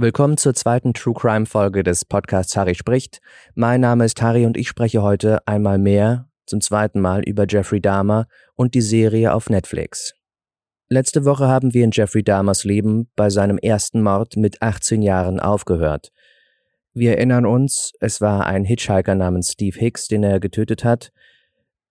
[0.00, 3.18] Willkommen zur zweiten True Crime Folge des Podcasts Harry spricht.
[3.56, 7.80] Mein Name ist Harry und ich spreche heute einmal mehr, zum zweiten Mal über Jeffrey
[7.80, 10.14] Dahmer und die Serie auf Netflix.
[10.88, 15.40] Letzte Woche haben wir in Jeffrey Dahmers Leben bei seinem ersten Mord mit 18 Jahren
[15.40, 16.12] aufgehört.
[16.94, 21.10] Wir erinnern uns, es war ein Hitchhiker namens Steve Hicks, den er getötet hat.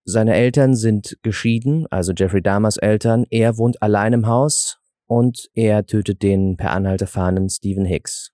[0.06, 3.26] Seine Eltern sind geschieden, also Jeffrey Dahmers Eltern.
[3.28, 4.77] Er wohnt allein im Haus,
[5.08, 8.30] und er tötet den per Anhalter fahrenden Stephen Hicks.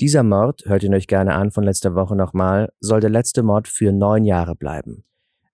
[0.00, 3.68] Dieser Mord, hört ihn euch gerne an von letzter Woche nochmal, soll der letzte Mord
[3.68, 5.04] für neun Jahre bleiben.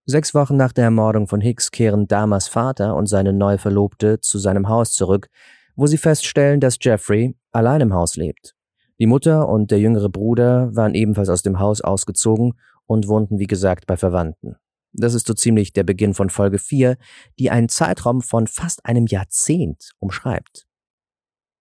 [0.07, 4.39] Sechs Wochen nach der Ermordung von Hicks kehren Damas Vater und seine neue Verlobte zu
[4.39, 5.29] seinem Haus zurück,
[5.77, 8.55] wo sie feststellen, dass Jeffrey allein im Haus lebt.
[8.99, 12.55] Die Mutter und der jüngere Bruder waren ebenfalls aus dem Haus ausgezogen
[12.87, 14.57] und wohnten wie gesagt bei Verwandten.
[14.93, 16.97] Das ist so ziemlich der Beginn von Folge 4,
[17.39, 20.67] die einen Zeitraum von fast einem Jahrzehnt umschreibt.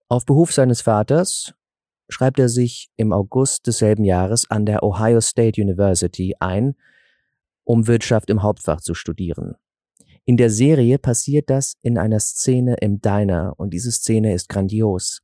[0.08, 1.54] Auf Behuf seines Vaters
[2.10, 6.76] schreibt er sich im August desselben Jahres an der Ohio State University ein,
[7.63, 9.55] um Wirtschaft im Hauptfach zu studieren.
[10.26, 15.21] In der Serie passiert das in einer Szene im Diner und diese Szene ist grandios.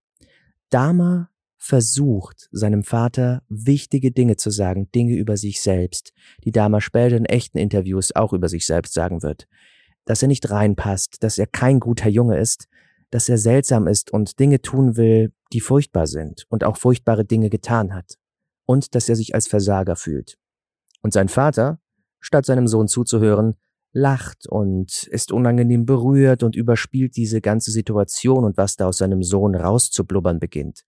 [0.70, 1.30] Dama
[1.66, 6.14] versucht, seinem Vater wichtige Dinge zu sagen, Dinge über sich selbst,
[6.44, 9.48] die Dama später in echten Interviews auch über sich selbst sagen wird.
[10.06, 12.68] Dass er nicht reinpasst, dass er kein guter Junge ist,
[13.10, 17.50] dass er seltsam ist und Dinge tun will, die furchtbar sind und auch furchtbare Dinge
[17.50, 18.20] getan hat.
[18.68, 20.38] Und dass er sich als Versager fühlt.
[21.02, 21.80] Und sein Vater,
[22.20, 23.56] statt seinem Sohn zuzuhören,
[23.92, 29.24] lacht und ist unangenehm berührt und überspielt diese ganze Situation und was da aus seinem
[29.24, 30.84] Sohn rauszublubbern beginnt.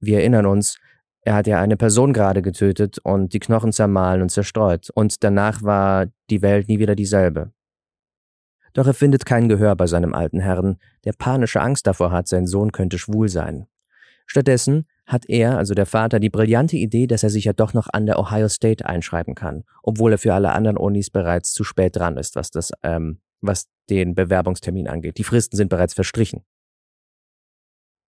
[0.00, 0.78] Wir erinnern uns,
[1.22, 5.62] er hat ja eine Person gerade getötet und die Knochen zermahlen und zerstreut, und danach
[5.62, 7.52] war die Welt nie wieder dieselbe.
[8.72, 12.46] Doch er findet kein Gehör bei seinem alten Herrn, der panische Angst davor hat, sein
[12.46, 13.66] Sohn könnte schwul sein.
[14.26, 17.88] Stattdessen hat er, also der Vater, die brillante Idee, dass er sich ja doch noch
[17.92, 21.96] an der Ohio State einschreiben kann, obwohl er für alle anderen Unis bereits zu spät
[21.96, 25.18] dran ist, was das, ähm, was den Bewerbungstermin angeht.
[25.18, 26.44] Die Fristen sind bereits verstrichen.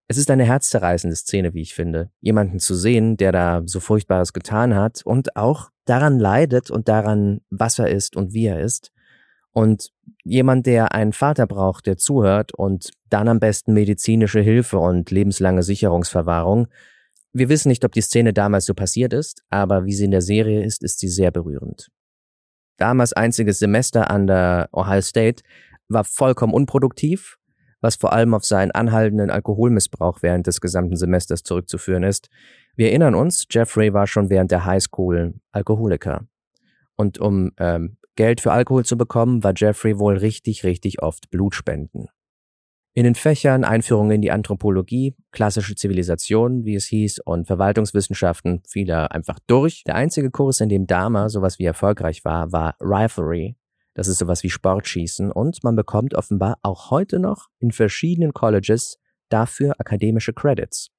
[0.08, 4.32] Es ist eine herzzerreißende Szene, wie ich finde, jemanden zu sehen, der da so Furchtbares
[4.32, 8.92] getan hat und auch daran leidet und daran, was er ist und wie er ist.
[9.52, 9.90] Und
[10.24, 15.62] jemand, der einen Vater braucht, der zuhört und dann am besten medizinische Hilfe und lebenslange
[15.62, 16.68] Sicherungsverwahrung.
[17.32, 20.22] Wir wissen nicht, ob die Szene damals so passiert ist, aber wie sie in der
[20.22, 21.88] Serie ist, ist sie sehr berührend.
[22.78, 25.42] Damals einziges Semester an der Ohio State
[25.88, 27.38] war vollkommen unproduktiv
[27.82, 32.30] was vor allem auf seinen anhaltenden Alkoholmissbrauch während des gesamten Semesters zurückzuführen ist.
[32.74, 36.26] Wir erinnern uns, Jeffrey war schon während der Highschool Alkoholiker.
[36.96, 42.06] Und um ähm, Geld für Alkohol zu bekommen, war Jeffrey wohl richtig, richtig oft Blutspenden.
[42.94, 48.90] In den Fächern Einführung in die Anthropologie, klassische Zivilisation, wie es hieß, und Verwaltungswissenschaften fiel
[48.90, 49.82] er einfach durch.
[49.84, 53.56] Der einzige Kurs, in dem Dama sowas wie erfolgreich war, war Riflery,
[53.94, 58.98] das ist sowas wie Sportschießen und man bekommt offenbar auch heute noch in verschiedenen Colleges
[59.28, 60.90] dafür akademische Credits.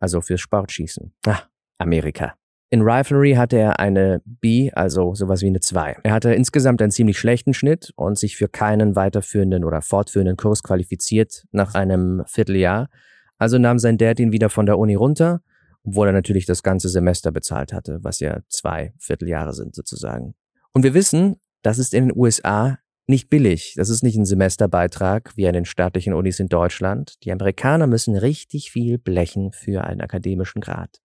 [0.00, 1.12] Also fürs Sportschießen.
[1.26, 1.42] Ah,
[1.78, 2.34] Amerika.
[2.70, 5.98] In Riflery hatte er eine B, also sowas wie eine 2.
[6.02, 10.62] Er hatte insgesamt einen ziemlich schlechten Schnitt und sich für keinen weiterführenden oder fortführenden Kurs
[10.62, 12.88] qualifiziert nach einem Vierteljahr.
[13.38, 15.40] Also nahm sein Dad ihn wieder von der Uni runter,
[15.84, 20.34] obwohl er natürlich das ganze Semester bezahlt hatte, was ja zwei Vierteljahre sind sozusagen.
[20.72, 23.74] Und wir wissen, das ist in den USA nicht billig.
[23.76, 27.22] Das ist nicht ein Semesterbeitrag wie an den staatlichen Unis in Deutschland.
[27.24, 31.00] Die Amerikaner müssen richtig viel blechen für einen akademischen Grad.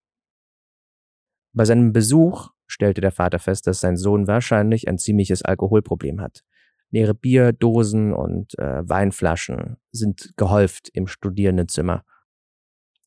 [1.53, 6.43] Bei seinem Besuch stellte der Vater fest, dass sein Sohn wahrscheinlich ein ziemliches Alkoholproblem hat.
[6.91, 12.03] Leere Bierdosen und äh, Weinflaschen sind gehäuft im Studierendenzimmer.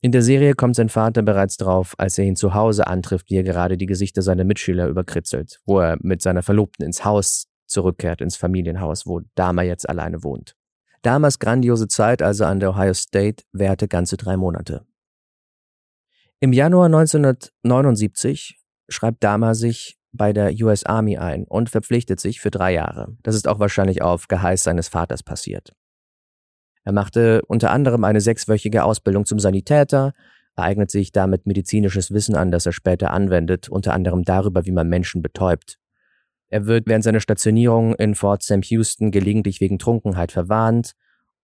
[0.04, 3.36] In der Serie kommt sein Vater bereits drauf, als er ihn zu Hause antrifft, wie
[3.36, 8.20] er gerade die Gesichter seiner Mitschüler überkritzelt, wo er mit seiner Verlobten ins Haus zurückkehrt,
[8.20, 10.56] ins Familienhaus, wo Dama jetzt alleine wohnt.
[11.02, 14.84] Damas grandiose Zeit, also an der Ohio State, währte ganze drei Monate.
[16.40, 18.58] Im Januar 1979
[18.88, 23.16] schreibt Dama sich bei der US Army ein und verpflichtet sich für drei Jahre.
[23.22, 25.72] Das ist auch wahrscheinlich auf Geheiß seines Vaters passiert.
[26.84, 30.12] Er machte unter anderem eine sechswöchige Ausbildung zum Sanitäter,
[30.56, 34.88] eignet sich damit medizinisches Wissen an, das er später anwendet, unter anderem darüber, wie man
[34.88, 35.78] Menschen betäubt.
[36.48, 40.92] Er wird während seiner Stationierung in Fort Sam Houston gelegentlich wegen Trunkenheit verwarnt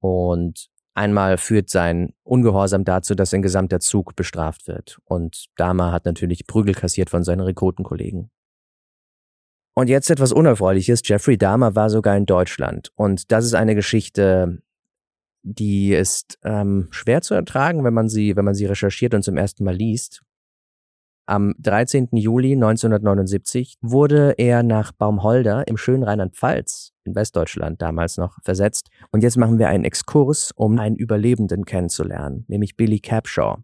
[0.01, 4.99] und einmal führt sein Ungehorsam dazu, dass ein gesamter Zug bestraft wird.
[5.05, 8.31] Und Dama hat natürlich Prügel kassiert von seinen Rekrutenkollegen.
[9.75, 11.03] Und jetzt etwas Unerfreuliches.
[11.05, 12.91] Jeffrey Dahmer war sogar in Deutschland.
[12.97, 14.61] Und das ist eine Geschichte,
[15.43, 19.37] Die ist ähm, schwer zu ertragen, wenn man sie, wenn man sie recherchiert und zum
[19.37, 20.23] ersten Mal liest.
[21.27, 22.09] Am 13.
[22.13, 28.89] Juli 1979 wurde er nach Baumholder im schönen Rheinland-Pfalz in Westdeutschland damals noch versetzt.
[29.11, 33.59] Und jetzt machen wir einen Exkurs, um einen Überlebenden kennenzulernen, nämlich Billy Capshaw.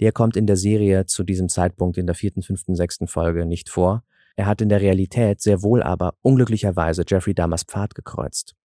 [0.00, 3.68] Der kommt in der Serie zu diesem Zeitpunkt in der vierten, fünften, sechsten Folge nicht
[3.68, 4.02] vor.
[4.34, 8.56] Er hat in der Realität sehr wohl aber unglücklicherweise Jeffrey Dahmers Pfad gekreuzt.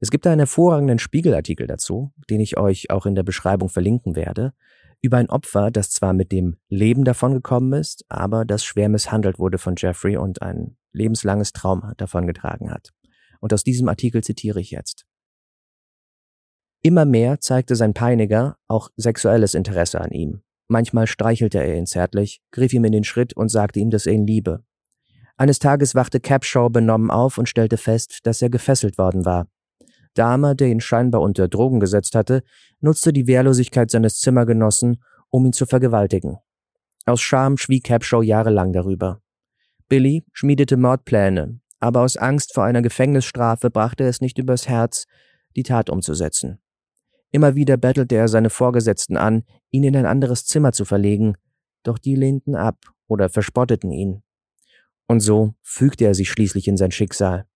[0.00, 4.54] Es gibt einen hervorragenden Spiegelartikel dazu, den ich euch auch in der Beschreibung verlinken werde,
[5.02, 9.58] über ein Opfer, das zwar mit dem Leben davongekommen ist, aber das schwer misshandelt wurde
[9.58, 12.90] von Jeffrey und ein lebenslanges Trauma davongetragen hat.
[13.40, 15.06] Und aus diesem Artikel zitiere ich jetzt.
[16.82, 20.42] Immer mehr zeigte sein Peiniger auch sexuelles Interesse an ihm.
[20.68, 24.14] Manchmal streichelte er ihn zärtlich, griff ihm in den Schritt und sagte ihm, dass er
[24.14, 24.64] ihn liebe.
[25.36, 29.46] Eines Tages wachte Capshaw benommen auf und stellte fest, dass er gefesselt worden war.
[30.14, 32.42] Dahmer, der ihn scheinbar unter Drogen gesetzt hatte,
[32.80, 36.38] nutzte die Wehrlosigkeit seines Zimmergenossen, um ihn zu vergewaltigen.
[37.06, 39.22] Aus Scham schwieg Capshaw jahrelang darüber.
[39.88, 45.06] Billy schmiedete Mordpläne, aber aus Angst vor einer Gefängnisstrafe brachte er es nicht übers Herz,
[45.56, 46.60] die Tat umzusetzen.
[47.32, 51.36] Immer wieder bettelte er seine Vorgesetzten an, ihn in ein anderes Zimmer zu verlegen,
[51.82, 54.22] doch die lehnten ab oder verspotteten ihn.
[55.06, 57.46] Und so fügte er sich schließlich in sein Schicksal.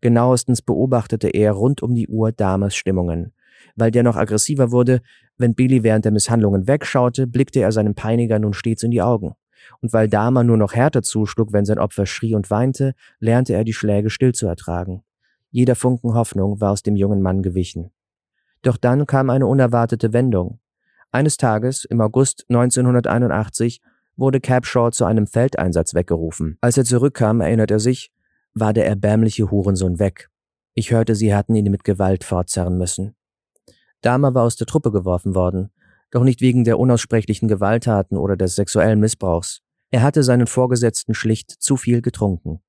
[0.00, 3.32] Genauestens beobachtete er rund um die Uhr Dames Stimmungen.
[3.76, 5.00] Weil der noch aggressiver wurde,
[5.36, 9.34] wenn Billy während der Misshandlungen wegschaute, blickte er seinem Peiniger nun stets in die Augen.
[9.80, 13.64] Und weil Dama nur noch härter zuschlug, wenn sein Opfer schrie und weinte, lernte er
[13.64, 15.02] die Schläge still zu ertragen.
[15.50, 17.90] Jeder Funken Hoffnung war aus dem jungen Mann gewichen.
[18.62, 20.60] Doch dann kam eine unerwartete Wendung.
[21.12, 23.80] Eines Tages, im August 1981,
[24.16, 26.58] wurde Capshaw zu einem Feldeinsatz weggerufen.
[26.60, 28.12] Als er zurückkam, erinnert er sich,
[28.54, 30.28] war der erbärmliche Hurensohn weg.
[30.74, 33.14] Ich hörte, sie hatten ihn mit Gewalt fortzerren müssen.
[34.02, 35.70] Dahmer war aus der Truppe geworfen worden,
[36.10, 39.62] doch nicht wegen der unaussprechlichen Gewalttaten oder des sexuellen Missbrauchs.
[39.90, 42.60] Er hatte seinen Vorgesetzten schlicht zu viel getrunken.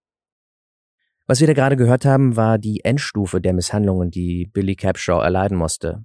[1.28, 5.58] Was wir da gerade gehört haben, war die Endstufe der Misshandlungen, die Billy Capshaw erleiden
[5.58, 6.04] musste.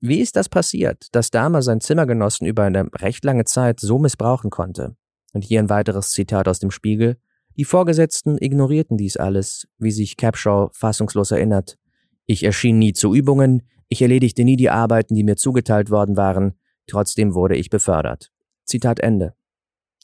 [0.00, 4.50] Wie ist das passiert, dass Dahmer seinen Zimmergenossen über eine recht lange Zeit so missbrauchen
[4.50, 4.96] konnte?
[5.32, 7.18] Und hier ein weiteres Zitat aus dem Spiegel.
[7.56, 11.78] Die Vorgesetzten ignorierten dies alles, wie sich Capshaw fassungslos erinnert.
[12.26, 16.54] Ich erschien nie zu Übungen, ich erledigte nie die Arbeiten, die mir zugeteilt worden waren,
[16.86, 18.32] trotzdem wurde ich befördert.
[18.64, 19.34] Zitat Ende.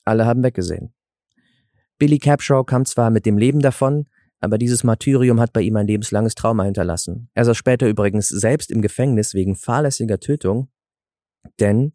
[0.05, 0.93] Alle haben weggesehen.
[1.99, 4.09] Billy Capshaw kam zwar mit dem Leben davon,
[4.41, 7.31] aber dieses Martyrium hat bei ihm ein lebenslanges Trauma hinterlassen.
[7.35, 10.69] Er saß später übrigens selbst im Gefängnis wegen fahrlässiger Tötung,
[11.59, 11.93] denn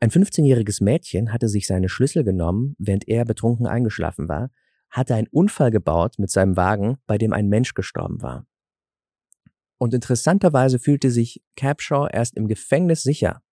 [0.00, 4.50] ein 15-jähriges Mädchen hatte sich seine Schlüssel genommen, während er betrunken eingeschlafen war,
[4.92, 8.46] hatte einen Unfall gebaut mit seinem Wagen, bei dem ein Mensch gestorben war.
[9.78, 13.42] Und interessanterweise fühlte sich Capshaw erst im Gefängnis sicher.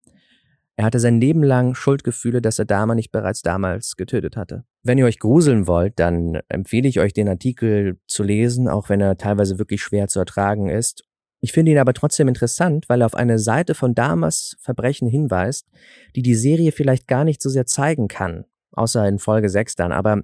[0.77, 4.65] Er hatte sein Leben lang Schuldgefühle, dass er Dama nicht bereits damals getötet hatte.
[4.83, 9.01] Wenn ihr euch gruseln wollt, dann empfehle ich euch den Artikel zu lesen, auch wenn
[9.01, 11.03] er teilweise wirklich schwer zu ertragen ist.
[11.41, 15.67] Ich finde ihn aber trotzdem interessant, weil er auf eine Seite von Damas Verbrechen hinweist,
[16.15, 19.93] die die Serie vielleicht gar nicht so sehr zeigen kann, außer in Folge 6 dann,
[19.93, 20.23] aber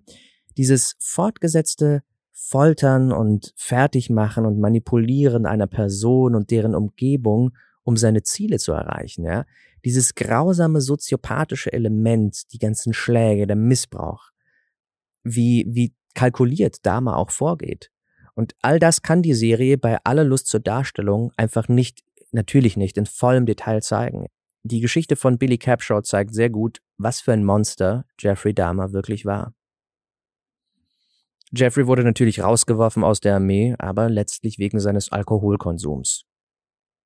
[0.56, 8.58] dieses fortgesetzte Foltern und Fertigmachen und Manipulieren einer Person und deren Umgebung, um seine Ziele
[8.58, 9.44] zu erreichen, ja.
[9.84, 14.30] Dieses grausame soziopathische Element, die ganzen Schläge, der Missbrauch,
[15.22, 17.90] wie, wie kalkuliert Dama auch vorgeht.
[18.34, 22.02] Und all das kann die Serie bei aller Lust zur Darstellung einfach nicht,
[22.32, 24.26] natürlich nicht, in vollem Detail zeigen.
[24.62, 29.24] Die Geschichte von Billy Capshaw zeigt sehr gut, was für ein Monster Jeffrey Dahmer wirklich
[29.24, 29.54] war.
[31.52, 36.24] Jeffrey wurde natürlich rausgeworfen aus der Armee, aber letztlich wegen seines Alkoholkonsums.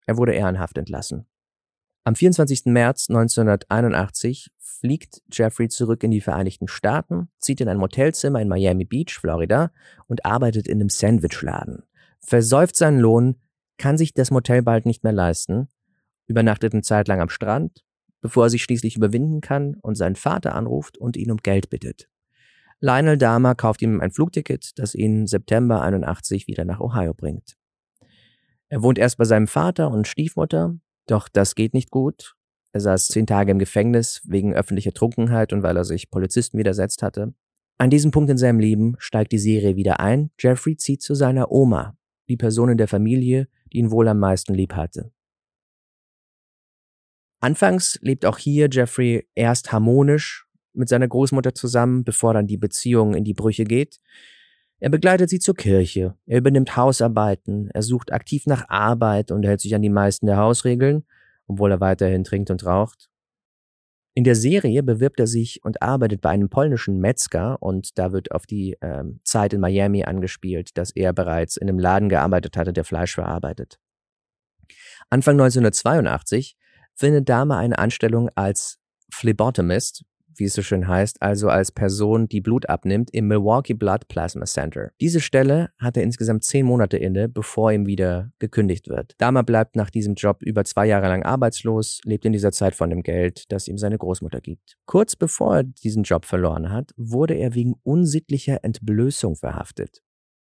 [0.07, 1.27] Er wurde ehrenhaft entlassen.
[2.05, 2.65] Am 24.
[2.67, 8.87] März 1981 fliegt Jeffrey zurück in die Vereinigten Staaten, zieht in ein Motelzimmer in Miami
[8.87, 9.71] Beach, Florida
[10.07, 11.83] und arbeitet in einem Sandwichladen.
[12.21, 13.37] Versäuft seinen Lohn,
[13.77, 15.69] kann sich das Motel bald nicht mehr leisten,
[16.27, 17.85] übernachtet eine Zeit lang am Strand,
[18.23, 22.09] bevor er sich schließlich überwinden kann und seinen Vater anruft und ihn um Geld bittet.
[22.81, 27.57] Lionel Dahmer kauft ihm ein Flugticket, das ihn September 81 wieder nach Ohio bringt.
[28.69, 32.37] Er wohnt erst bei seinem Vater und Stiefmutter, doch das geht nicht gut.
[32.73, 37.03] Er saß zehn Tage im Gefängnis wegen öffentlicher Trunkenheit und weil er sich Polizisten widersetzt
[37.03, 37.35] hatte.
[37.79, 40.31] An diesem Punkt in seinem Leben steigt die Serie wieder ein.
[40.39, 41.97] Jeffrey zieht zu seiner Oma,
[42.29, 45.13] die Person in der Familie, die ihn wohl am meisten lieb hatte.
[47.41, 53.15] Anfangs lebt auch hier Jeffrey erst harmonisch mit seiner Großmutter zusammen, bevor dann die Beziehung
[53.15, 53.99] in die Brüche geht.
[54.79, 59.61] Er begleitet sie zur Kirche, er übernimmt Hausarbeiten, er sucht aktiv nach Arbeit und hält
[59.61, 61.05] sich an die meisten der Hausregeln,
[61.47, 63.11] obwohl er weiterhin trinkt und raucht.
[64.15, 68.33] In der Serie bewirbt er sich und arbeitet bei einem polnischen Metzger und da wird
[68.33, 72.73] auf die äh, Zeit in Miami angespielt, dass er bereits in einem Laden gearbeitet hatte,
[72.73, 73.79] der Fleisch verarbeitet.
[75.11, 76.57] Anfang 1982
[76.95, 78.79] findet Dahmer eine Anstellung als
[79.13, 80.05] Phlebotomist,
[80.37, 84.45] wie es so schön heißt, also als Person, die Blut abnimmt, im Milwaukee Blood Plasma
[84.47, 84.91] Center.
[85.01, 89.15] Diese Stelle hat er insgesamt zehn Monate inne, bevor ihm wieder gekündigt wird.
[89.19, 92.91] Dahmer bleibt nach diesem Job über zwei Jahre lang arbeitslos, lebt in dieser Zeit von
[92.91, 94.77] dem Geld, das ihm seine Großmutter gibt.
[94.87, 100.03] Kurz bevor er diesen Job verloren hat, wurde er wegen unsittlicher Entblößung verhaftet.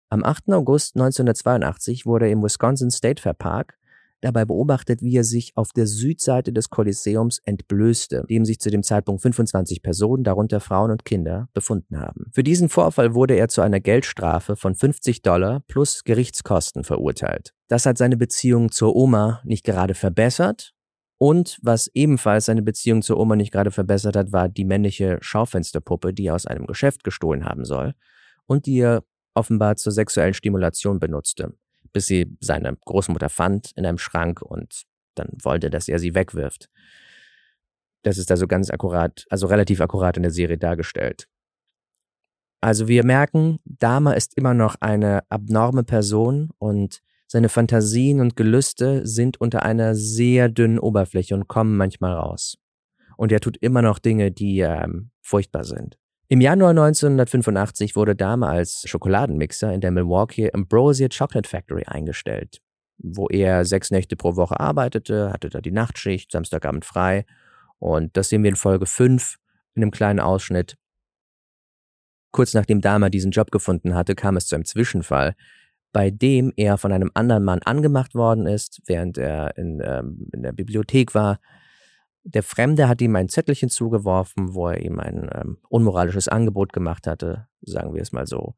[0.09, 0.49] Am 8.
[0.49, 3.77] August 1982 wurde er im Wisconsin State Fair Park
[4.21, 8.83] dabei beobachtet, wie er sich auf der Südseite des Kolosseums entblößte, dem sich zu dem
[8.83, 12.31] Zeitpunkt 25 Personen, darunter Frauen und Kinder, befunden haben.
[12.31, 17.53] Für diesen Vorfall wurde er zu einer Geldstrafe von 50 Dollar plus Gerichtskosten verurteilt.
[17.67, 20.73] Das hat seine Beziehung zur Oma nicht gerade verbessert,
[21.21, 26.15] und was ebenfalls seine Beziehung zur Oma nicht gerade verbessert hat, war die männliche Schaufensterpuppe,
[26.15, 27.93] die er aus einem Geschäft gestohlen haben soll
[28.47, 29.03] und die er
[29.35, 31.53] offenbar zur sexuellen Stimulation benutzte
[31.93, 34.83] bis sie seine Großmutter fand in einem Schrank und
[35.15, 36.69] dann wollte, dass er sie wegwirft.
[38.03, 41.27] Das ist also ganz akkurat, also relativ akkurat in der Serie dargestellt.
[42.61, 49.07] Also wir merken, Dama ist immer noch eine abnorme Person und seine Fantasien und Gelüste
[49.07, 52.57] sind unter einer sehr dünnen Oberfläche und kommen manchmal raus.
[53.17, 55.97] Und er tut immer noch Dinge, die ähm, furchtbar sind.
[56.31, 62.61] Im Januar 1985 wurde Dahme als Schokoladenmixer in der Milwaukee Ambrosia Chocolate Factory eingestellt,
[62.99, 67.25] wo er sechs Nächte pro Woche arbeitete, hatte da die Nachtschicht, Samstagabend frei.
[67.79, 69.35] Und das sehen wir in Folge 5
[69.75, 70.77] in einem kleinen Ausschnitt.
[72.31, 75.35] Kurz nachdem Dahmer diesen Job gefunden hatte, kam es zu einem Zwischenfall,
[75.91, 80.43] bei dem er von einem anderen Mann angemacht worden ist, während er in, ähm, in
[80.43, 81.41] der Bibliothek war.
[82.23, 87.07] Der Fremde hat ihm ein Zettelchen zugeworfen, wo er ihm ein ähm, unmoralisches Angebot gemacht
[87.07, 88.55] hatte, sagen wir es mal so.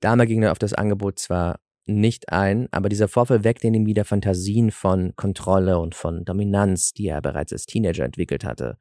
[0.00, 3.86] Dahmer ging dann auf das Angebot zwar nicht ein, aber dieser Vorfall weckte in ihm
[3.86, 8.76] wieder Fantasien von Kontrolle und von Dominanz, die er bereits als Teenager entwickelt hatte.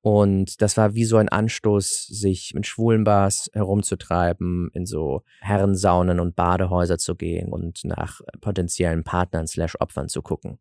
[0.00, 6.20] Und das war wie so ein Anstoß, sich in schwulen Bars herumzutreiben, in so Herrensaunen
[6.20, 10.58] und Badehäuser zu gehen und nach potenziellen Partnern slash Opfern zu gucken.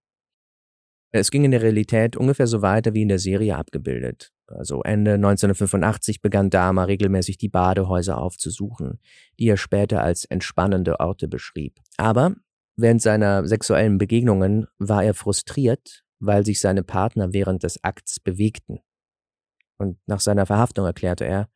[1.19, 4.33] Es ging in der Realität ungefähr so weiter wie in der Serie abgebildet.
[4.47, 8.99] Also Ende 1985 begann Dahmer regelmäßig die Badehäuser aufzusuchen,
[9.39, 11.79] die er später als entspannende Orte beschrieb.
[11.97, 12.35] Aber
[12.75, 18.79] während seiner sexuellen Begegnungen war er frustriert, weil sich seine Partner während des Akts bewegten.
[19.77, 21.49] Und nach seiner Verhaftung erklärte er,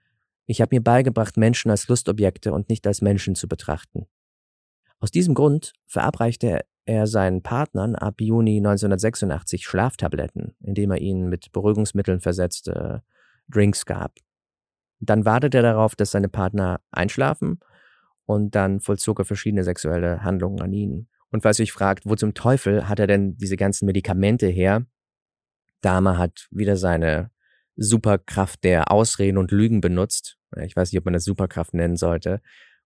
[0.45, 4.07] ich habe mir beigebracht, Menschen als Lustobjekte und nicht als Menschen zu betrachten.
[4.99, 11.29] Aus diesem Grund verabreichte er er seinen Partnern ab Juni 1986 Schlaftabletten, indem er ihnen
[11.29, 13.03] mit Beruhigungsmitteln versetzte
[13.47, 14.15] Drinks gab.
[14.99, 17.59] Dann wartete er darauf, dass seine Partner einschlafen
[18.25, 21.09] und dann vollzog er verschiedene sexuelle Handlungen an ihnen.
[21.29, 24.83] Und falls ihr euch fragt, wo zum Teufel hat er denn diese ganzen Medikamente her?
[25.81, 27.29] Dahmer hat wieder seine
[27.75, 30.39] Superkraft der Ausreden und Lügen benutzt.
[30.63, 32.41] Ich weiß nicht, ob man das Superkraft nennen sollte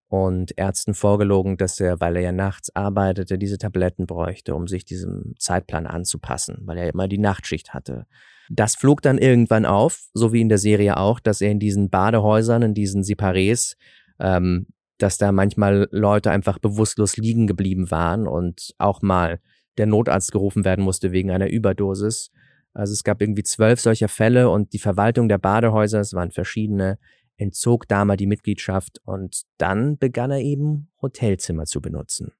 [0.08, 4.84] und Ärzten vorgelogen, dass er, weil er ja nachts arbeitete, diese Tabletten bräuchte, um sich
[4.84, 8.06] diesem Zeitplan anzupassen, weil er immer die Nachtschicht hatte.
[8.50, 11.88] Das flog dann irgendwann auf, so wie in der Serie auch, dass er in diesen
[11.88, 13.76] Badehäusern, in diesen Separés,
[14.20, 14.66] ähm,
[14.98, 19.40] dass da manchmal Leute einfach bewusstlos liegen geblieben waren und auch mal
[19.78, 22.30] der Notarzt gerufen werden musste wegen einer Überdosis.
[22.74, 26.98] Also es gab irgendwie zwölf solcher Fälle und die Verwaltung der Badehäuser, es waren verschiedene,
[27.36, 32.32] entzog Dahmer die Mitgliedschaft und dann begann er eben Hotelzimmer zu benutzen.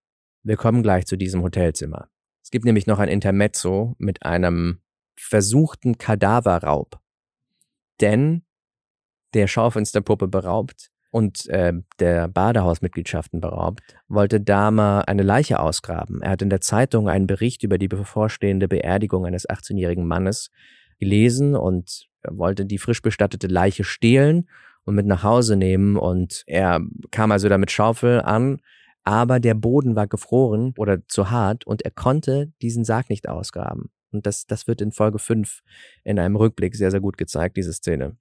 [0.42, 2.08] Wir kommen gleich zu diesem Hotelzimmer.
[2.42, 4.80] Es gibt nämlich noch ein Intermezzo mit einem
[5.16, 7.00] versuchten Kadaverraub.
[8.00, 8.44] Denn
[9.32, 16.20] der Schaufensterpuppe beraubt und äh, der Badehausmitgliedschaften beraubt, wollte Dahmer eine Leiche ausgraben.
[16.22, 20.50] Er hat in der Zeitung einen Bericht über die bevorstehende Beerdigung eines 18-jährigen Mannes
[20.98, 24.48] gelesen und wollte die frisch bestattete Leiche stehlen
[24.84, 25.96] und mit nach Hause nehmen.
[25.96, 28.60] Und er kam also da mit Schaufel an,
[29.02, 33.90] aber der Boden war gefroren oder zu hart und er konnte diesen Sarg nicht ausgraben.
[34.12, 35.60] Und das, das wird in Folge 5
[36.04, 38.16] in einem Rückblick sehr, sehr gut gezeigt, diese Szene.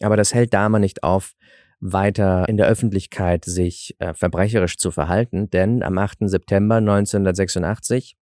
[0.00, 1.32] Aber das hält Dahmer nicht auf,
[1.80, 6.28] weiter in der Öffentlichkeit sich äh, verbrecherisch zu verhalten, denn am 8.
[6.28, 8.16] September 1986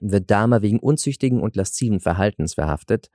[0.00, 3.10] wird Dahmer wegen unzüchtigen und lasziven Verhaltens verhaftet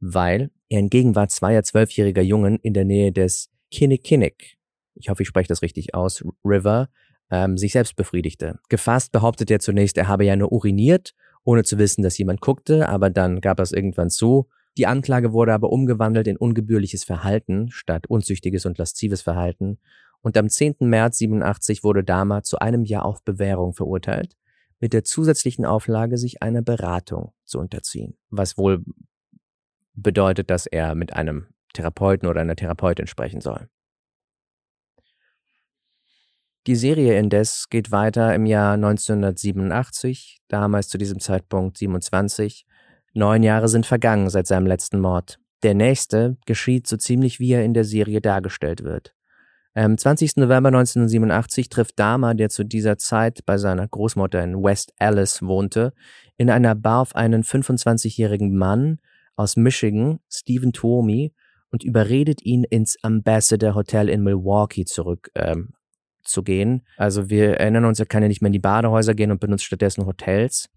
[0.00, 4.58] weil er in Gegenwart zweier zwölfjähriger Jungen in der Nähe des Kinnikinnick,
[4.94, 6.88] ich hoffe, ich spreche das richtig aus, River,
[7.30, 8.58] ähm, sich selbst befriedigte.
[8.68, 12.88] Gefasst behauptet er zunächst, er habe ja nur uriniert, ohne zu wissen, dass jemand guckte,
[12.88, 14.48] aber dann gab er es irgendwann zu.
[14.76, 19.78] Die Anklage wurde aber umgewandelt in ungebührliches Verhalten statt unzüchtiges und laszives Verhalten.
[20.20, 20.76] Und am 10.
[20.80, 24.36] März 87 wurde Dahmer zu einem Jahr auf Bewährung verurteilt,
[24.80, 28.16] mit der zusätzlichen Auflage, sich einer Beratung zu unterziehen.
[28.30, 28.84] Was wohl
[30.02, 33.68] bedeutet, dass er mit einem Therapeuten oder einer Therapeutin sprechen soll.
[36.66, 42.66] Die Serie indes geht weiter im Jahr 1987, damals zu diesem Zeitpunkt 27.
[43.14, 45.38] Neun Jahre sind vergangen seit seinem letzten Mord.
[45.62, 49.14] Der nächste geschieht so ziemlich wie er in der Serie dargestellt wird.
[49.74, 50.36] Am 20.
[50.36, 55.92] November 1987 trifft Dahmer, der zu dieser Zeit bei seiner Großmutter in West Alice wohnte,
[56.36, 58.98] in einer Bar auf einen 25-jährigen Mann
[59.38, 61.32] aus Michigan, Stephen Tuomi,
[61.70, 65.74] und überredet ihn ins Ambassador Hotel in Milwaukee zurück ähm,
[66.22, 66.82] zu gehen.
[66.96, 69.64] Also wir erinnern uns, er kann ja nicht mehr in die Badehäuser gehen und benutzt
[69.64, 70.68] stattdessen Hotels.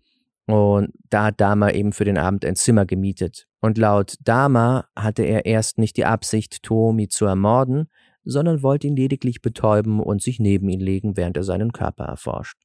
[0.47, 3.47] Und da hat Dama eben für den Abend ein Zimmer gemietet.
[3.61, 7.89] Und laut Dama hatte er erst nicht die Absicht, Tomi zu ermorden,
[8.23, 12.57] sondern wollte ihn lediglich betäuben und sich neben ihn legen, während er seinen Körper erforscht.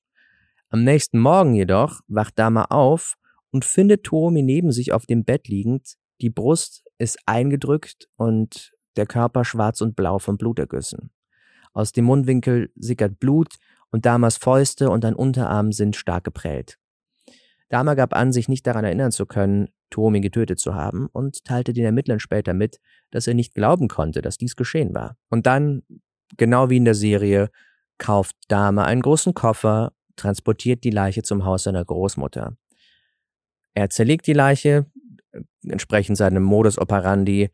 [0.68, 3.14] Am nächsten Morgen jedoch wacht Dama auf
[3.56, 5.94] und findet Tomi neben sich auf dem Bett liegend.
[6.20, 11.10] Die Brust ist eingedrückt und der Körper schwarz und blau vom Blutergüssen.
[11.72, 13.54] Aus dem Mundwinkel sickert Blut
[13.90, 16.76] und Damas Fäuste und ein Unterarm sind stark geprellt.
[17.70, 21.72] Dama gab an, sich nicht daran erinnern zu können, Tomi getötet zu haben und teilte
[21.72, 22.78] den Ermittlern später mit,
[23.10, 25.16] dass er nicht glauben konnte, dass dies geschehen war.
[25.30, 25.82] Und dann,
[26.36, 27.48] genau wie in der Serie,
[27.96, 32.54] kauft Dama einen großen Koffer, transportiert die Leiche zum Haus seiner Großmutter.
[33.76, 34.86] Er zerlegt die Leiche,
[35.62, 37.50] entsprechend seinem Modus operandi,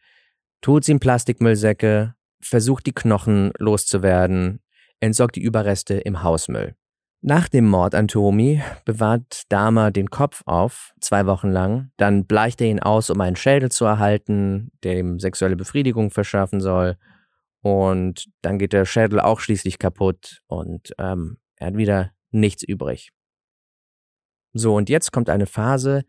[0.61, 4.61] tut sie in Plastikmüllsäcke, versucht die Knochen loszuwerden,
[5.01, 6.77] entsorgt die Überreste im Hausmüll.
[7.23, 11.91] Nach dem Mord an Tomi bewahrt Dahmer den Kopf auf, zwei Wochen lang.
[11.97, 16.61] Dann bleicht er ihn aus, um einen Schädel zu erhalten, der ihm sexuelle Befriedigung verschaffen
[16.61, 16.99] soll.
[17.63, 23.13] Und dann geht der Schädel auch schließlich kaputt und ähm, er hat wieder nichts übrig.
[24.53, 26.05] So, und jetzt kommt eine Phase,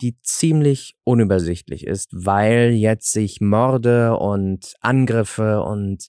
[0.00, 6.08] die ziemlich unübersichtlich ist, weil jetzt sich Morde und Angriffe und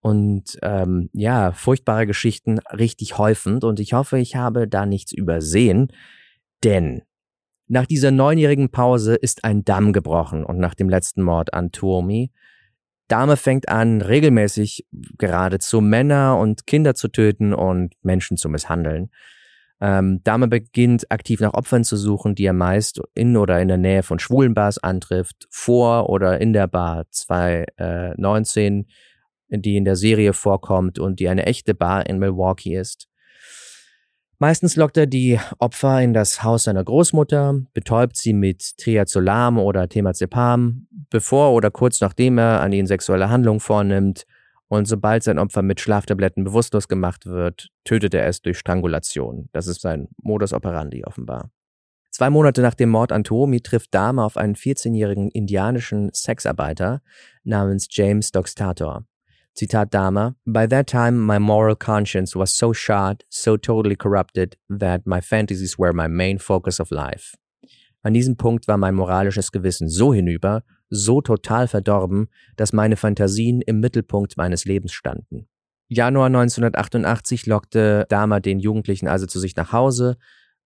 [0.00, 5.88] und ähm, ja, furchtbare Geschichten richtig häufend und ich hoffe, ich habe da nichts übersehen,
[6.62, 7.02] denn
[7.68, 12.30] nach dieser neunjährigen Pause ist ein Damm gebrochen und nach dem letzten Mord an Tuomi
[13.08, 14.86] Dame fängt an, regelmäßig
[15.18, 19.10] geradezu Männer und Kinder zu töten und Menschen zu misshandeln.
[19.84, 23.76] Ähm, Dame beginnt aktiv nach Opfern zu suchen, die er meist in oder in der
[23.76, 28.86] Nähe von schwulen Bars antrifft, vor oder in der Bar 219,
[29.50, 33.08] äh, die in der Serie vorkommt und die eine echte Bar in Milwaukee ist.
[34.38, 39.86] Meistens lockt er die Opfer in das Haus seiner Großmutter, betäubt sie mit Triazolam oder
[39.86, 44.24] Temazepam, bevor oder kurz nachdem er an ihnen sexuelle Handlungen vornimmt
[44.74, 49.48] und sobald sein Opfer mit Schlaftabletten bewusstlos gemacht wird, tötet er es durch Strangulation.
[49.52, 51.50] Das ist sein Modus operandi offenbar.
[52.10, 57.02] Zwei Monate nach dem Mord an Toomi trifft Dahmer auf einen 14-jährigen indianischen Sexarbeiter
[57.42, 59.04] namens James Doxtator.
[59.54, 65.06] Zitat Dahmer, By that time my moral conscience was so shot, so totally corrupted, that
[65.06, 67.36] my fantasies were my main focus of life.
[68.02, 70.62] An diesem Punkt war mein moralisches Gewissen so hinüber,
[70.94, 75.48] so total verdorben, dass meine Fantasien im Mittelpunkt meines Lebens standen.
[75.88, 80.16] Januar 1988 lockte Dahmer den Jugendlichen also zu sich nach Hause,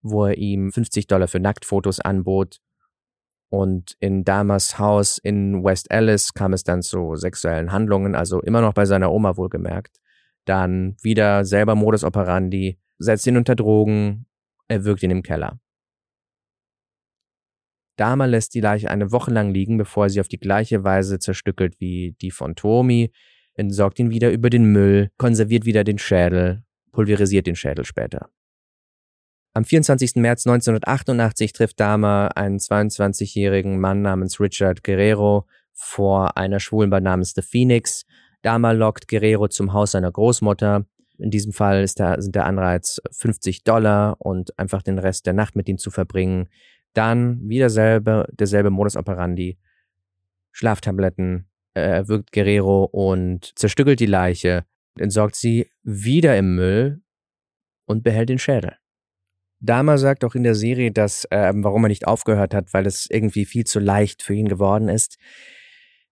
[0.02, 2.60] wo er ihm 50 Dollar für Nacktfotos anbot.
[3.50, 8.60] Und in Dahmers Haus in West Alice kam es dann zu sexuellen Handlungen, also immer
[8.60, 9.98] noch bei seiner Oma wohlgemerkt.
[10.44, 14.26] Dann wieder selber Modus operandi, setzt ihn unter Drogen,
[14.68, 15.58] er wirkt ihn im Keller.
[17.98, 21.80] Dahmer lässt die Leiche eine Woche lang liegen, bevor sie auf die gleiche Weise zerstückelt
[21.80, 23.12] wie die von Tomi,
[23.54, 28.30] entsorgt ihn wieder über den Müll, konserviert wieder den Schädel, pulverisiert den Schädel später.
[29.52, 30.14] Am 24.
[30.16, 37.42] März 1988 trifft Dahmer einen 22-jährigen Mann namens Richard Guerrero vor einer Schwulenbar namens The
[37.42, 38.04] Phoenix.
[38.42, 40.86] Dahmer lockt Guerrero zum Haus seiner Großmutter.
[41.18, 45.32] In diesem Fall ist der, sind der Anreiz 50 Dollar und einfach den Rest der
[45.32, 46.48] Nacht mit ihm zu verbringen.
[46.98, 49.56] Dann wieder selbe, derselbe Modus operandi.
[50.50, 54.64] Schlaftabletten, äh, wirkt Guerrero und zerstückelt die Leiche,
[54.98, 57.00] entsorgt sie wieder im Müll
[57.86, 58.78] und behält den Schädel.
[59.60, 63.06] Dama sagt auch in der Serie, dass, äh, warum er nicht aufgehört hat, weil es
[63.08, 65.18] irgendwie viel zu leicht für ihn geworden ist.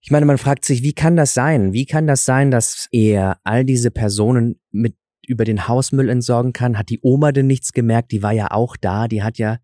[0.01, 1.73] Ich meine, man fragt sich, wie kann das sein?
[1.73, 4.95] Wie kann das sein, dass er all diese Personen mit
[5.27, 6.79] über den Hausmüll entsorgen kann?
[6.79, 8.13] Hat die Oma denn nichts gemerkt?
[8.13, 9.59] Die war ja auch da, die hat ja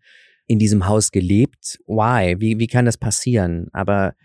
[0.47, 1.79] in diesem Haus gelebt.
[1.87, 2.39] Why?
[2.39, 3.67] Wie, wie kann das passieren?
[3.73, 4.15] Aber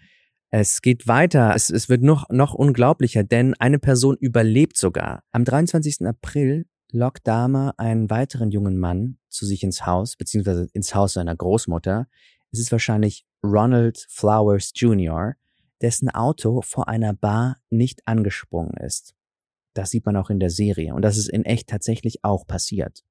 [0.51, 1.55] es geht weiter.
[1.55, 5.23] Es, es wird noch, noch unglaublicher, denn eine Person überlebt sogar.
[5.33, 6.07] Am 23.
[6.07, 11.37] April lockt Dahmer einen weiteren jungen Mann zu sich ins Haus, beziehungsweise ins Haus seiner
[11.37, 12.09] Großmutter.
[12.51, 15.35] Es ist wahrscheinlich Ronald Flowers Jr.,
[15.81, 19.15] dessen Auto vor einer Bar nicht angesprungen ist.
[19.75, 23.05] Das sieht man auch in der Serie und das ist in echt tatsächlich auch passiert.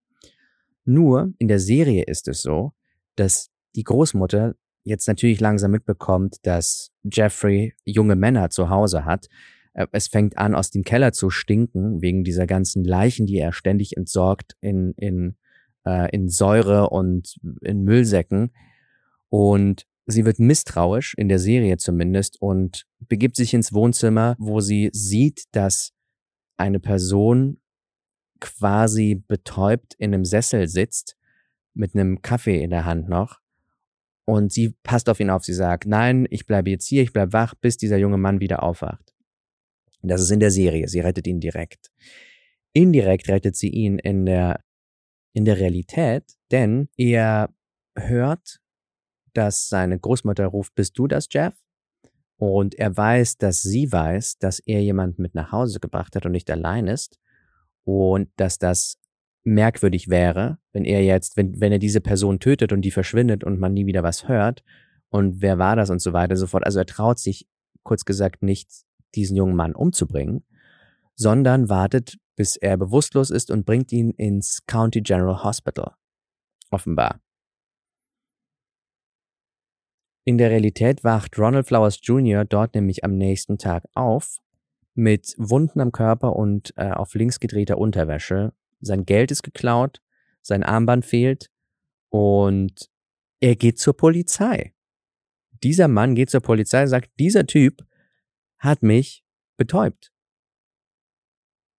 [0.84, 2.74] Nur in der Serie ist es so,
[3.20, 9.28] dass die Großmutter jetzt natürlich langsam mitbekommt, dass Jeffrey junge Männer zu Hause hat.
[9.74, 13.52] Äh, es fängt an, aus dem Keller zu stinken, wegen dieser ganzen Leichen, die er
[13.52, 15.36] ständig entsorgt in, in,
[15.86, 18.52] äh, in Säure und in Müllsäcken.
[19.30, 24.90] Und sie wird misstrauisch, in der Serie zumindest, und begibt sich ins Wohnzimmer, wo sie
[24.94, 25.92] sieht, dass
[26.56, 27.60] eine Person
[28.40, 31.18] quasi betäubt in einem Sessel sitzt,
[31.78, 33.40] mit einem Kaffee in der Hand noch
[34.26, 35.46] und sie passt auf ihn auf.
[35.46, 38.62] Sie sagt, nein, ich bleibe jetzt hier, ich bleibe wach, bis dieser junge Mann wieder
[38.62, 39.16] aufwacht.
[40.02, 40.88] Das ist in der Serie.
[40.88, 41.92] Sie rettet ihn direkt.
[42.74, 44.60] Indirekt rettet sie ihn in der,
[45.34, 47.54] in der Realität, denn er
[47.96, 48.60] hört,
[49.34, 51.54] dass seine Großmutter ruft, bist du das, Jeff?
[52.38, 56.34] Und er weiß, dass sie weiß, dass er jemand mit nach Hause gebracht hat und
[56.34, 57.20] nicht allein ist.
[57.84, 59.00] Und dass das
[59.48, 63.60] merkwürdig wäre, wenn er jetzt, wenn, wenn er diese Person tötet und die verschwindet und
[63.60, 64.62] man nie wieder was hört
[65.10, 66.66] und wer war das und so weiter und so fort.
[66.66, 67.48] Also er traut sich,
[67.84, 68.70] kurz gesagt, nicht,
[69.16, 70.44] diesen jungen Mann umzubringen,
[71.16, 75.94] sondern wartet, bis er bewusstlos ist und bringt ihn ins County General Hospital.
[76.70, 77.22] Offenbar.
[80.26, 82.44] In der Realität wacht Ronald Flowers Jr.
[82.44, 84.40] dort nämlich am nächsten Tag auf
[84.94, 90.02] mit Wunden am Körper und äh, auf links gedrehter Unterwäsche sein Geld ist geklaut,
[90.42, 91.50] sein Armband fehlt
[92.10, 92.90] und
[93.40, 94.74] er geht zur Polizei.
[95.64, 97.86] Dieser Mann geht zur Polizei und sagt, dieser Typ
[98.58, 99.26] hat mich
[99.58, 100.12] betäubt.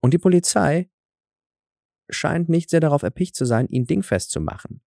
[0.01, 0.91] Und die Polizei
[2.11, 4.83] scheint nicht sehr darauf erpicht zu sein, ihn dingfest zu machen.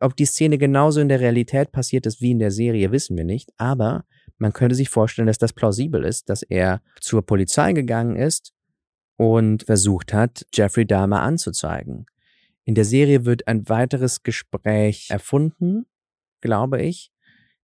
[0.00, 3.24] Ob die Szene genauso in der Realität passiert ist wie in der Serie, wissen wir
[3.24, 4.06] nicht, aber
[4.38, 8.54] man könnte sich vorstellen, dass das plausibel ist, dass er zur Polizei gegangen ist
[9.20, 12.06] und versucht hat, Jeffrey Dahmer anzuzeigen.
[12.64, 15.84] In der Serie wird ein weiteres Gespräch erfunden,
[16.40, 17.12] glaube ich,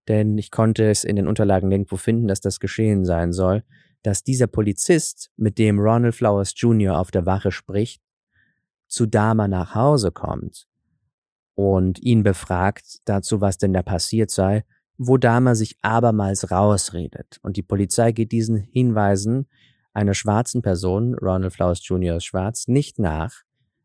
[0.07, 3.63] denn ich konnte es in den Unterlagen nirgendwo finden, dass das geschehen sein soll,
[4.03, 6.99] dass dieser Polizist, mit dem Ronald Flowers Jr.
[6.99, 8.03] auf der Wache spricht,
[8.87, 10.67] zu Dahmer nach Hause kommt
[11.55, 14.63] und ihn befragt dazu, was denn da passiert sei,
[14.99, 17.39] wo Dahmer sich abermals rausredet.
[17.41, 19.47] Und die Polizei geht diesen Hinweisen
[19.97, 22.21] einer schwarzen Person, Ronald Flowers Jr.
[22.21, 23.41] schwarz, nicht nach,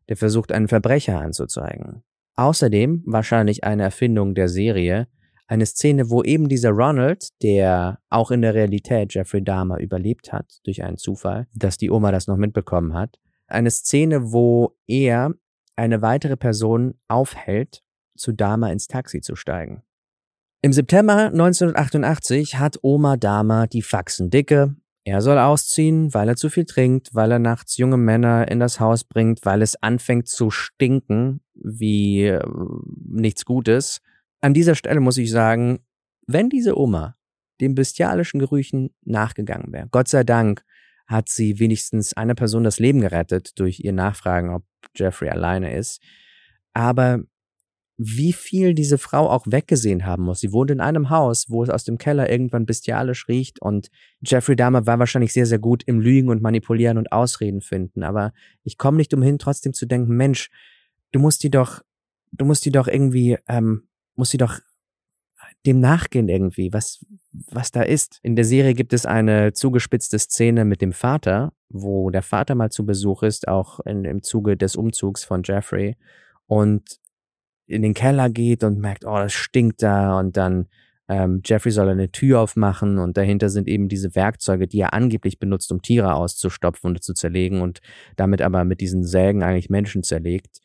[0.07, 2.03] der versucht, einen Verbrecher anzuzeigen.
[2.35, 5.07] Außerdem, wahrscheinlich eine Erfindung der Serie,
[5.47, 10.59] eine Szene, wo eben dieser Ronald, der auch in der Realität Jeffrey Dahmer überlebt hat,
[10.65, 15.33] durch einen Zufall, dass die Oma das noch mitbekommen hat, eine Szene, wo er
[15.75, 17.81] eine weitere Person aufhält,
[18.15, 19.81] zu Dahmer ins Taxi zu steigen.
[20.61, 26.49] Im September 1988 hat Oma Dahmer die Faxen dicke, er soll ausziehen, weil er zu
[26.49, 30.49] viel trinkt, weil er nachts junge Männer in das Haus bringt, weil es anfängt zu
[30.49, 32.43] stinken wie äh,
[33.05, 34.01] nichts Gutes.
[34.41, 35.79] An dieser Stelle muss ich sagen,
[36.25, 37.17] wenn diese Oma
[37.59, 40.63] den bestialischen Gerüchen nachgegangen wäre, Gott sei Dank
[41.05, 44.63] hat sie wenigstens einer Person das Leben gerettet durch ihr Nachfragen, ob
[44.95, 46.01] Jeffrey alleine ist.
[46.73, 47.19] Aber
[47.97, 50.39] wie viel diese Frau auch weggesehen haben muss.
[50.39, 53.89] Sie wohnt in einem Haus, wo es aus dem Keller irgendwann bestialisch riecht und
[54.21, 58.03] Jeffrey Dahmer war wahrscheinlich sehr, sehr gut im Lügen und Manipulieren und Ausreden finden.
[58.03, 60.49] Aber ich komme nicht umhin, trotzdem zu denken, Mensch,
[61.11, 61.81] du musst die doch,
[62.31, 63.83] du musst die doch irgendwie, ähm,
[64.15, 64.59] musst die doch
[65.65, 68.19] dem nachgehen irgendwie, was, was da ist.
[68.21, 72.69] In der Serie gibt es eine zugespitzte Szene mit dem Vater, wo der Vater mal
[72.69, 75.95] zu Besuch ist, auch in, im Zuge des Umzugs von Jeffrey.
[76.47, 76.99] Und
[77.67, 80.67] in den Keller geht und merkt, oh, das stinkt da und dann
[81.09, 85.37] ähm, Jeffrey soll eine Tür aufmachen und dahinter sind eben diese Werkzeuge, die er angeblich
[85.37, 87.81] benutzt, um Tiere auszustopfen und zu zerlegen und
[88.15, 90.59] damit aber mit diesen Sägen eigentlich Menschen zerlegt.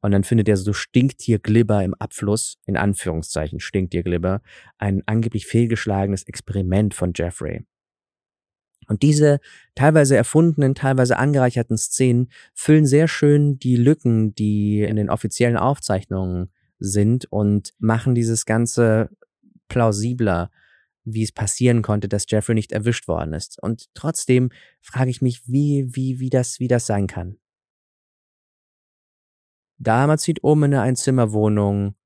[0.00, 4.40] Und dann findet er so Stinktierglibber im Abfluss, in Anführungszeichen Stinktierglibber,
[4.78, 7.64] ein angeblich fehlgeschlagenes Experiment von Jeffrey.
[8.92, 9.40] Und diese
[9.74, 16.50] teilweise erfundenen, teilweise angereicherten Szenen füllen sehr schön die Lücken, die in den offiziellen Aufzeichnungen
[16.78, 19.08] sind und machen dieses Ganze
[19.68, 20.50] plausibler.
[21.04, 23.60] wie es passieren konnte, dass Jeffrey nicht erwischt worden ist.
[23.60, 24.50] Und trotzdem
[24.80, 27.38] frage ich mich, wie, wie, wie das, wie das sein kann.
[29.78, 31.96] Dama zieht um in eine Einzimmerwohnung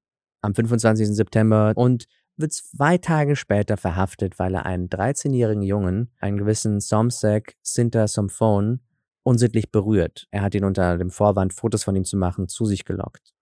[0.40, 1.08] am 25.
[1.08, 7.56] September und wird zwei Tage später verhaftet, weil er einen 13-jährigen Jungen, einen gewissen Somsek
[7.62, 8.80] Sinta Somphone,
[9.22, 10.28] unsittlich berührt.
[10.30, 13.34] Er hat ihn unter dem Vorwand, Fotos von ihm zu machen, zu sich gelockt.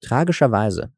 [0.00, 0.92] Tragischerweise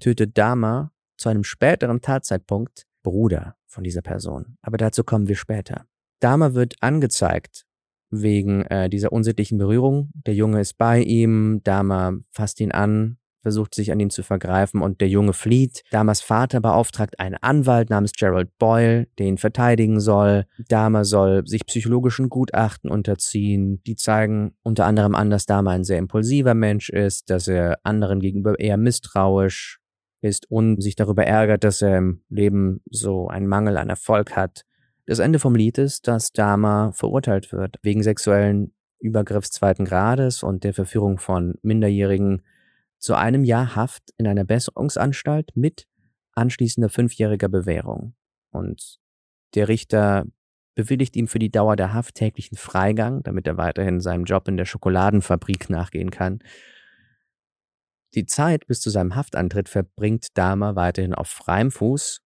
[0.00, 4.58] tötet Dama zu einem späteren Tatzeitpunkt Bruder von dieser Person.
[4.62, 5.86] Aber dazu kommen wir später.
[6.18, 7.66] Dama wird angezeigt
[8.10, 10.10] wegen äh, dieser unsittlichen Berührung.
[10.26, 14.82] Der Junge ist bei ihm, Dama fasst ihn an, versucht sich an ihm zu vergreifen
[14.82, 15.82] und der Junge flieht.
[15.90, 20.44] Damas Vater beauftragt einen Anwalt namens Gerald Boyle, der ihn verteidigen soll.
[20.68, 23.82] Dama soll sich psychologischen Gutachten unterziehen.
[23.86, 28.20] Die zeigen unter anderem an, dass Dama ein sehr impulsiver Mensch ist, dass er anderen
[28.20, 29.80] gegenüber eher misstrauisch
[30.22, 34.64] ist und sich darüber ärgert, dass er im Leben so einen Mangel an Erfolg hat.
[35.06, 40.62] Das Ende vom Lied ist, dass Dama verurteilt wird wegen sexuellen Übergriffs zweiten Grades und
[40.62, 42.42] der Verführung von Minderjährigen
[43.00, 45.86] zu einem Jahr Haft in einer Besserungsanstalt mit
[46.32, 48.14] anschließender fünfjähriger Bewährung.
[48.50, 49.00] Und
[49.54, 50.26] der Richter
[50.74, 54.56] bewilligt ihm für die Dauer der Haft täglichen Freigang, damit er weiterhin seinem Job in
[54.56, 56.40] der Schokoladenfabrik nachgehen kann.
[58.14, 62.22] Die Zeit bis zu seinem Haftantritt verbringt Dahmer weiterhin auf freiem Fuß,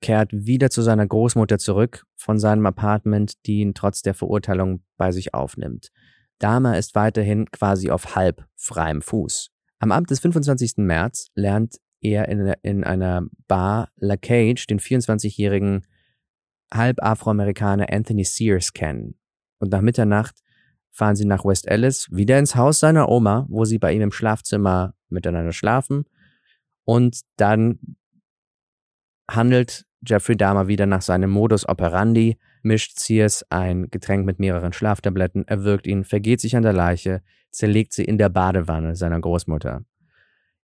[0.00, 5.12] kehrt wieder zu seiner Großmutter zurück von seinem Apartment, die ihn trotz der Verurteilung bei
[5.12, 5.90] sich aufnimmt.
[6.38, 9.50] Dahmer ist weiterhin quasi auf halb freiem Fuß.
[9.78, 10.78] Am Abend des 25.
[10.78, 15.86] März lernt er in, in einer Bar La Cage den 24-jährigen
[16.72, 19.18] halb Afroamerikaner Anthony Sears kennen.
[19.58, 20.36] Und nach Mitternacht
[20.90, 24.12] fahren sie nach West Ellis, wieder ins Haus seiner Oma, wo sie bei ihm im
[24.12, 26.04] Schlafzimmer miteinander schlafen.
[26.84, 27.96] Und dann
[29.30, 35.46] handelt Jeffrey Dahmer wieder nach seinem Modus operandi, mischt Sears ein Getränk mit mehreren Schlaftabletten,
[35.46, 39.84] erwürgt ihn, vergeht sich an der Leiche, zerlegt sie in der Badewanne seiner Großmutter.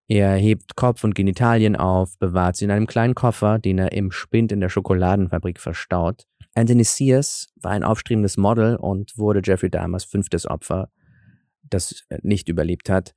[0.08, 4.10] Er hebt Kopf und Genitalien auf, bewahrt sie in einem kleinen Koffer, den er im
[4.10, 6.26] Spind in der Schokoladenfabrik verstaut.
[6.54, 10.90] Anthony Sears war ein aufstrebendes Model und wurde Jeffrey Dahmers fünftes Opfer,
[11.62, 13.14] das nicht überlebt hat.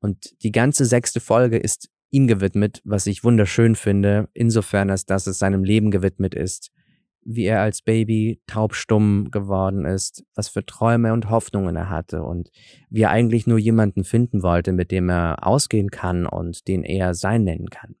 [0.00, 5.26] Und die ganze sechste Folge ist ihm gewidmet, was ich wunderschön finde, insofern als dass
[5.26, 6.70] es seinem Leben gewidmet ist,
[7.24, 12.50] wie er als Baby taubstumm geworden ist, was für Träume und Hoffnungen er hatte und
[12.88, 17.14] wie er eigentlich nur jemanden finden wollte, mit dem er ausgehen kann und den er
[17.14, 17.96] sein nennen kann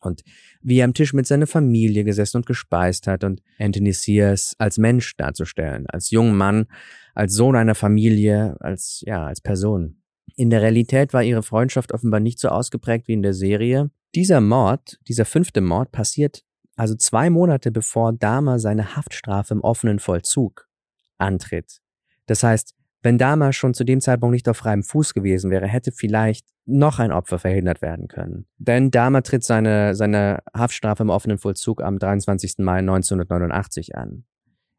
[0.00, 0.22] und
[0.62, 4.78] wie er am Tisch mit seiner Familie gesessen und gespeist hat und Anthony Sears als
[4.78, 6.66] Mensch darzustellen, als jungen Mann,
[7.14, 10.02] als Sohn einer Familie, als, ja, als Person.
[10.34, 13.90] In der Realität war ihre Freundschaft offenbar nicht so ausgeprägt wie in der Serie.
[14.14, 16.42] Dieser Mord, dieser fünfte Mord passiert
[16.76, 20.68] also zwei Monate bevor Dahmer seine Haftstrafe im offenen Vollzug
[21.16, 21.80] antritt.
[22.26, 25.92] Das heißt, wenn Dahmer schon zu dem Zeitpunkt nicht auf freiem Fuß gewesen wäre, hätte
[25.92, 28.46] vielleicht noch ein Opfer verhindert werden können.
[28.58, 32.56] Denn Dahmer tritt seine, seine Haftstrafe im offenen Vollzug am 23.
[32.58, 34.24] Mai 1989 an.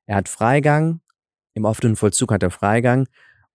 [0.05, 0.99] Er hat Freigang,
[1.53, 3.07] im offenen Vollzug hat er Freigang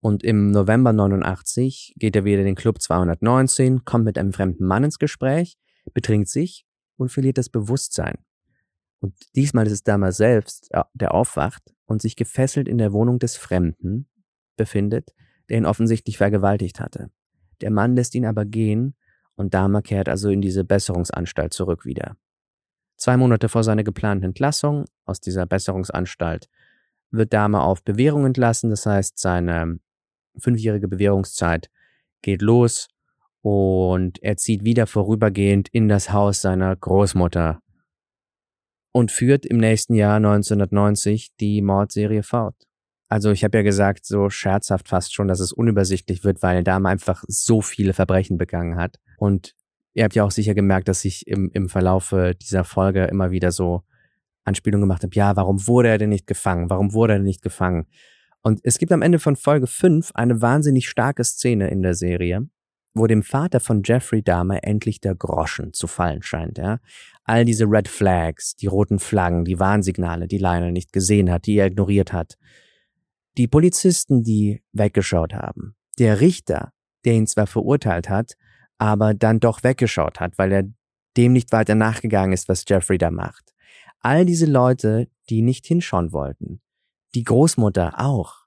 [0.02, 4.66] und im November 89 geht er wieder in den Club 219, kommt mit einem fremden
[4.66, 5.56] Mann ins Gespräch,
[5.94, 8.18] betrinkt sich und verliert das Bewusstsein.
[8.98, 13.36] Und diesmal ist es Dahmer selbst, der aufwacht und sich gefesselt in der Wohnung des
[13.36, 14.08] Fremden
[14.56, 15.14] befindet,
[15.48, 17.10] der ihn offensichtlich vergewaltigt hatte.
[17.60, 18.96] Der Mann lässt ihn aber gehen
[19.36, 22.16] und Dahmer kehrt also in diese Besserungsanstalt zurück wieder.
[22.96, 26.48] Zwei Monate vor seiner geplanten Entlassung aus dieser Besserungsanstalt
[27.12, 29.78] wird Dahmer auf Bewährung entlassen, das heißt seine
[30.38, 31.71] fünfjährige Bewährungszeit
[32.23, 32.88] geht los
[33.42, 37.61] und er zieht wieder vorübergehend in das Haus seiner Großmutter
[38.92, 42.55] und führt im nächsten Jahr 1990 die Mordserie fort.
[43.09, 46.88] Also ich habe ja gesagt, so scherzhaft fast schon, dass es unübersichtlich wird, weil Dame
[46.88, 48.97] einfach so viele Verbrechen begangen hat.
[49.18, 49.55] Und
[49.92, 53.53] ihr habt ja auch sicher gemerkt, dass ich im, im Verlaufe dieser Folge immer wieder
[53.53, 53.83] so
[54.45, 56.71] Anspielungen gemacht habe, ja, warum wurde er denn nicht gefangen?
[56.71, 57.87] Warum wurde er denn nicht gefangen?
[58.42, 62.48] Und es gibt am Ende von Folge 5 eine wahnsinnig starke Szene in der Serie,
[62.92, 66.78] wo dem Vater von Jeffrey Dahmer endlich der Groschen zu fallen scheint, ja.
[67.24, 71.57] All diese Red Flags, die roten Flaggen, die Warnsignale, die Lionel nicht gesehen hat, die
[71.57, 72.37] er ignoriert hat,
[73.38, 75.76] die Polizisten, die weggeschaut haben.
[75.98, 76.72] Der Richter,
[77.05, 78.37] der ihn zwar verurteilt hat,
[78.76, 80.64] aber dann doch weggeschaut hat, weil er
[81.16, 83.55] dem nicht weiter nachgegangen ist, was Jeffrey da macht.
[84.00, 86.61] All diese Leute, die nicht hinschauen wollten.
[87.14, 88.46] Die Großmutter auch.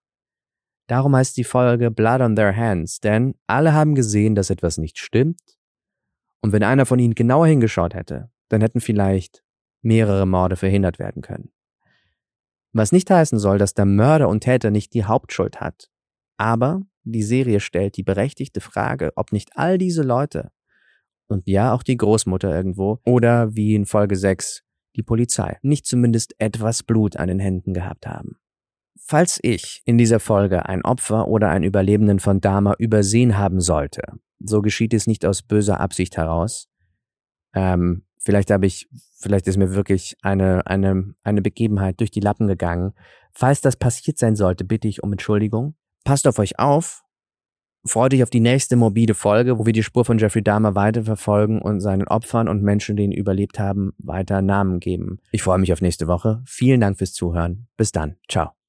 [0.88, 4.97] Darum heißt die Folge Blood on Their Hands, denn alle haben gesehen, dass etwas nicht
[4.99, 5.41] stimmt.
[6.41, 9.43] Und wenn einer von ihnen genauer hingeschaut hätte, dann hätten vielleicht
[9.82, 11.51] mehrere Morde verhindert werden können.
[12.73, 15.89] Was nicht heißen soll, dass der Mörder und Täter nicht die Hauptschuld hat.
[16.38, 20.51] Aber die Serie stellt die berechtigte Frage, ob nicht all diese Leute
[21.28, 24.63] und ja auch die Großmutter irgendwo oder wie in Folge 6
[24.95, 28.38] die Polizei nicht zumindest etwas Blut an den Händen gehabt haben.
[28.97, 34.01] Falls ich in dieser Folge ein Opfer oder einen Überlebenden von Dama übersehen haben sollte,
[34.39, 36.69] so geschieht es nicht aus böser Absicht heraus.
[37.53, 42.47] Ähm, vielleicht habe ich, vielleicht ist mir wirklich eine, eine, eine Begebenheit durch die Lappen
[42.47, 42.93] gegangen.
[43.31, 45.75] Falls das passiert sein sollte, bitte ich um Entschuldigung.
[46.03, 47.03] Passt auf euch auf.
[47.88, 51.62] Freut dich auf die nächste morbide Folge, wo wir die Spur von Jeffrey Dahmer weiterverfolgen
[51.62, 55.19] und seinen Opfern und Menschen, die ihn überlebt haben, weiter Namen geben.
[55.31, 56.41] Ich freue mich auf nächste Woche.
[56.47, 57.67] Vielen Dank fürs Zuhören.
[57.77, 58.15] Bis dann.
[58.27, 58.64] Ciao.